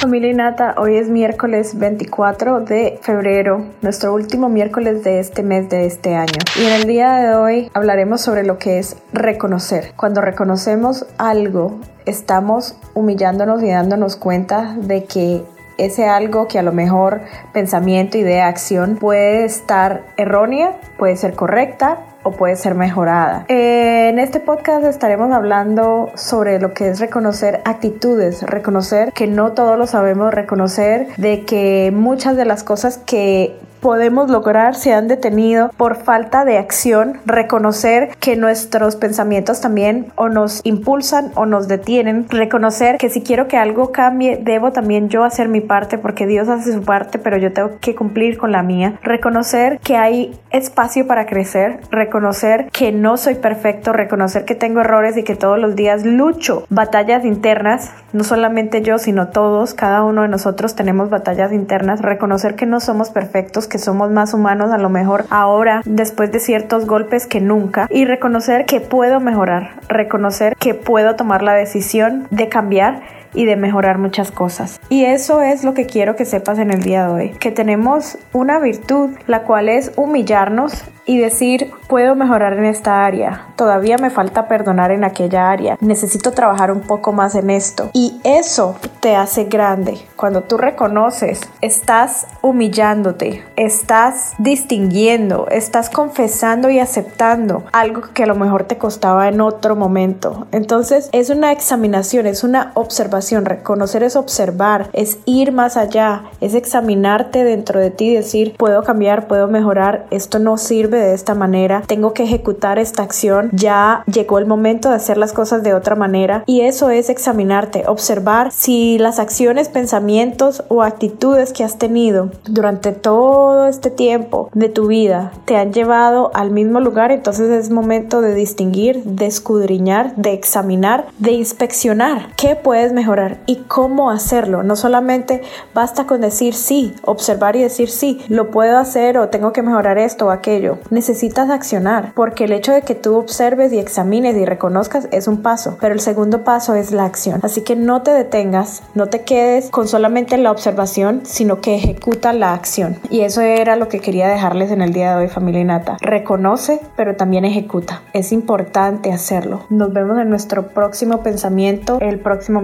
Familia 0.00 0.32
Nata, 0.32 0.76
hoy 0.78 0.96
es 0.96 1.10
miércoles 1.10 1.78
24 1.78 2.60
de 2.60 2.98
febrero, 3.02 3.66
nuestro 3.82 4.14
último 4.14 4.48
miércoles 4.48 5.04
de 5.04 5.20
este 5.20 5.42
mes 5.42 5.68
de 5.68 5.84
este 5.84 6.14
año. 6.14 6.38
Y 6.58 6.64
en 6.64 6.72
el 6.72 6.86
día 6.86 7.16
de 7.16 7.34
hoy 7.34 7.70
hablaremos 7.74 8.22
sobre 8.22 8.42
lo 8.42 8.56
que 8.56 8.78
es 8.78 8.96
reconocer. 9.12 9.92
Cuando 9.96 10.22
reconocemos 10.22 11.04
algo, 11.18 11.80
estamos 12.06 12.76
humillándonos 12.94 13.62
y 13.62 13.68
dándonos 13.68 14.16
cuenta 14.16 14.74
de 14.74 15.04
que 15.04 15.44
ese 15.84 16.08
algo 16.08 16.48
que 16.48 16.58
a 16.58 16.62
lo 16.62 16.72
mejor 16.72 17.20
pensamiento, 17.52 18.18
idea, 18.18 18.48
acción 18.48 18.96
puede 18.96 19.44
estar 19.44 20.02
errónea, 20.16 20.76
puede 20.98 21.16
ser 21.16 21.34
correcta 21.34 21.98
o 22.22 22.32
puede 22.32 22.56
ser 22.56 22.74
mejorada. 22.74 23.44
En 23.48 24.18
este 24.18 24.40
podcast 24.40 24.84
estaremos 24.84 25.32
hablando 25.32 26.10
sobre 26.14 26.60
lo 26.60 26.74
que 26.74 26.88
es 26.88 27.00
reconocer 27.00 27.60
actitudes, 27.64 28.42
reconocer 28.42 29.12
que 29.12 29.26
no 29.26 29.52
todos 29.52 29.78
lo 29.78 29.86
sabemos, 29.86 30.34
reconocer 30.34 31.08
de 31.16 31.44
que 31.44 31.92
muchas 31.94 32.36
de 32.36 32.44
las 32.44 32.62
cosas 32.62 32.98
que 32.98 33.56
podemos 33.80 34.30
lograr 34.30 34.74
se 34.74 34.92
han 34.92 35.08
detenido 35.08 35.70
por 35.76 35.96
falta 35.96 36.44
de 36.44 36.58
acción, 36.58 37.18
reconocer 37.24 38.10
que 38.20 38.36
nuestros 38.36 38.96
pensamientos 38.96 39.60
también 39.60 40.12
o 40.16 40.28
nos 40.28 40.60
impulsan 40.64 41.32
o 41.34 41.46
nos 41.46 41.68
detienen, 41.68 42.28
reconocer 42.28 42.98
que 42.98 43.10
si 43.10 43.22
quiero 43.22 43.48
que 43.48 43.56
algo 43.56 43.92
cambie, 43.92 44.38
debo 44.42 44.72
también 44.72 45.08
yo 45.08 45.24
hacer 45.24 45.48
mi 45.48 45.60
parte 45.60 45.98
porque 45.98 46.26
Dios 46.26 46.48
hace 46.48 46.72
su 46.72 46.82
parte, 46.82 47.18
pero 47.18 47.36
yo 47.38 47.52
tengo 47.52 47.78
que 47.80 47.94
cumplir 47.94 48.38
con 48.38 48.52
la 48.52 48.62
mía, 48.62 48.98
reconocer 49.02 49.78
que 49.80 49.96
hay 49.96 50.38
espacio 50.50 51.06
para 51.06 51.26
crecer, 51.26 51.80
reconocer 51.90 52.68
que 52.72 52.92
no 52.92 53.16
soy 53.16 53.36
perfecto, 53.36 53.92
reconocer 53.92 54.44
que 54.44 54.54
tengo 54.54 54.80
errores 54.80 55.16
y 55.16 55.24
que 55.24 55.34
todos 55.34 55.58
los 55.58 55.76
días 55.76 56.04
lucho 56.04 56.64
batallas 56.68 57.24
internas, 57.24 57.92
no 58.12 58.24
solamente 58.24 58.82
yo, 58.82 58.98
sino 58.98 59.28
todos, 59.28 59.74
cada 59.74 60.02
uno 60.02 60.22
de 60.22 60.28
nosotros 60.28 60.74
tenemos 60.74 61.10
batallas 61.10 61.52
internas, 61.52 62.00
reconocer 62.00 62.54
que 62.54 62.66
no 62.66 62.80
somos 62.80 63.10
perfectos, 63.10 63.66
que 63.70 63.78
somos 63.78 64.10
más 64.10 64.34
humanos 64.34 64.70
a 64.70 64.76
lo 64.76 64.90
mejor 64.90 65.24
ahora 65.30 65.80
después 65.86 66.30
de 66.30 66.40
ciertos 66.40 66.84
golpes 66.84 67.26
que 67.26 67.40
nunca. 67.40 67.86
Y 67.88 68.04
reconocer 68.04 68.66
que 68.66 68.82
puedo 68.82 69.20
mejorar, 69.20 69.80
reconocer 69.88 70.54
que 70.56 70.74
puedo 70.74 71.16
tomar 71.16 71.42
la 71.42 71.54
decisión 71.54 72.26
de 72.30 72.50
cambiar 72.50 73.00
y 73.34 73.44
de 73.44 73.56
mejorar 73.56 73.98
muchas 73.98 74.30
cosas. 74.30 74.80
Y 74.88 75.04
eso 75.04 75.42
es 75.42 75.64
lo 75.64 75.74
que 75.74 75.86
quiero 75.86 76.16
que 76.16 76.24
sepas 76.24 76.58
en 76.58 76.70
el 76.70 76.82
día 76.82 77.06
de 77.06 77.12
hoy, 77.12 77.28
que 77.38 77.50
tenemos 77.50 78.18
una 78.32 78.58
virtud, 78.58 79.10
la 79.26 79.42
cual 79.42 79.68
es 79.68 79.92
humillarnos 79.96 80.84
y 81.06 81.18
decir, 81.18 81.72
puedo 81.88 82.14
mejorar 82.14 82.52
en 82.52 82.66
esta 82.66 83.04
área, 83.04 83.48
todavía 83.56 83.98
me 83.98 84.10
falta 84.10 84.46
perdonar 84.46 84.92
en 84.92 85.02
aquella 85.02 85.50
área, 85.50 85.76
necesito 85.80 86.30
trabajar 86.30 86.70
un 86.70 86.82
poco 86.82 87.12
más 87.12 87.34
en 87.34 87.50
esto. 87.50 87.90
Y 87.92 88.20
eso 88.22 88.76
te 89.00 89.16
hace 89.16 89.44
grande. 89.44 89.98
Cuando 90.14 90.42
tú 90.42 90.56
reconoces, 90.56 91.40
estás 91.60 92.28
humillándote, 92.42 93.42
estás 93.56 94.34
distinguiendo, 94.38 95.48
estás 95.50 95.90
confesando 95.90 96.70
y 96.70 96.78
aceptando 96.78 97.64
algo 97.72 98.02
que 98.14 98.22
a 98.22 98.26
lo 98.26 98.36
mejor 98.36 98.64
te 98.64 98.78
costaba 98.78 99.26
en 99.28 99.40
otro 99.40 99.74
momento. 99.74 100.46
Entonces 100.52 101.08
es 101.12 101.30
una 101.30 101.50
examinación, 101.50 102.26
es 102.26 102.44
una 102.44 102.70
observación. 102.74 103.19
Reconocer 103.44 104.02
es 104.02 104.16
observar, 104.16 104.88
es 104.92 105.18
ir 105.24 105.52
más 105.52 105.76
allá, 105.76 106.24
es 106.40 106.54
examinarte 106.54 107.44
dentro 107.44 107.80
de 107.80 107.90
ti 107.90 108.10
y 108.10 108.14
decir, 108.14 108.54
puedo 108.56 108.82
cambiar, 108.82 109.28
puedo 109.28 109.48
mejorar, 109.48 110.06
esto 110.10 110.38
no 110.38 110.56
sirve 110.56 110.98
de 110.98 111.14
esta 111.14 111.34
manera, 111.34 111.82
tengo 111.86 112.12
que 112.12 112.24
ejecutar 112.24 112.78
esta 112.78 113.02
acción, 113.02 113.50
ya 113.52 114.02
llegó 114.12 114.38
el 114.38 114.46
momento 114.46 114.88
de 114.88 114.96
hacer 114.96 115.16
las 115.16 115.32
cosas 115.32 115.62
de 115.62 115.74
otra 115.74 115.96
manera 115.96 116.44
y 116.46 116.62
eso 116.62 116.90
es 116.90 117.10
examinarte, 117.10 117.84
observar 117.86 118.50
si 118.52 118.98
las 118.98 119.18
acciones, 119.18 119.68
pensamientos 119.68 120.64
o 120.68 120.82
actitudes 120.82 121.52
que 121.52 121.64
has 121.64 121.78
tenido 121.78 122.30
durante 122.44 122.92
todo 122.92 123.66
este 123.66 123.90
tiempo 123.90 124.50
de 124.54 124.68
tu 124.68 124.86
vida 124.86 125.32
te 125.44 125.56
han 125.56 125.72
llevado 125.72 126.30
al 126.34 126.50
mismo 126.50 126.80
lugar, 126.80 127.12
entonces 127.12 127.50
es 127.50 127.70
momento 127.70 128.20
de 128.20 128.34
distinguir, 128.34 129.02
de 129.04 129.26
escudriñar, 129.26 130.14
de 130.16 130.32
examinar, 130.32 131.06
de 131.18 131.32
inspeccionar. 131.32 132.28
Qué 132.36 132.56
puedes 132.56 132.92
mejorar 132.92 133.09
y 133.46 133.56
cómo 133.68 134.10
hacerlo. 134.10 134.62
No 134.62 134.76
solamente 134.76 135.42
basta 135.74 136.06
con 136.06 136.20
decir 136.20 136.54
sí, 136.54 136.94
observar 137.04 137.56
y 137.56 137.62
decir 137.62 137.90
sí, 137.90 138.24
lo 138.28 138.50
puedo 138.50 138.78
hacer 138.78 139.18
o 139.18 139.28
tengo 139.28 139.52
que 139.52 139.62
mejorar 139.62 139.98
esto 139.98 140.26
o 140.26 140.30
aquello 140.30 140.78
necesitas 140.90 141.50
accionar, 141.50 142.12
porque 142.14 142.44
el 142.44 142.52
hecho 142.52 142.72
de 142.72 142.82
que 142.82 142.94
tú 142.94 143.16
observes 143.16 143.72
y 143.72 143.78
examines 143.78 144.36
y 144.36 144.44
reconozcas 144.44 145.08
es 145.12 145.28
un 145.28 145.42
paso, 145.42 145.76
pero 145.80 145.94
el 145.94 146.00
segundo 146.00 146.44
paso 146.44 146.74
es 146.74 146.92
la 146.92 147.04
acción. 147.04 147.40
Así 147.42 147.62
que 147.62 147.76
no 147.76 148.02
te 148.02 148.10
detengas, 148.12 148.82
no 148.94 149.06
te 149.06 149.22
quedes 149.22 149.70
con 149.70 149.88
solamente 149.88 150.36
la 150.36 150.50
observación, 150.50 151.22
sino 151.24 151.60
que 151.60 151.74
ejecuta 151.74 152.32
la 152.32 152.52
acción. 152.52 152.96
Y 153.10 153.20
eso 153.20 153.40
era 153.40 153.76
lo 153.76 153.88
que 153.88 154.00
quería 154.00 154.28
dejarles 154.28 154.70
en 154.70 154.82
el 154.82 154.92
día 154.92 155.16
de 155.16 155.24
hoy, 155.24 155.28
familia 155.28 155.64
Nata. 155.64 155.96
Reconoce, 156.00 156.80
pero 156.96 157.16
también 157.16 157.44
ejecuta. 157.44 158.02
Es 158.12 158.32
importante 158.32 159.12
hacerlo. 159.12 159.64
Nos 159.70 159.92
vemos 159.92 160.18
en 160.18 160.30
nuestro 160.30 160.68
próximo 160.68 161.22
pensamiento 161.22 161.98
el 162.00 162.20
próximo 162.20 162.60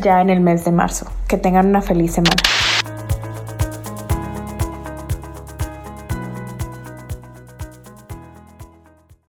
ya 0.00 0.20
en 0.20 0.30
el 0.30 0.40
mes 0.40 0.64
de 0.64 0.72
marzo. 0.72 1.06
Que 1.28 1.36
tengan 1.36 1.66
una 1.66 1.82
feliz 1.82 2.12
semana. 2.12 2.36